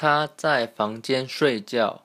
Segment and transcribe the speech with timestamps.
[0.00, 2.00] 他在房间睡觉。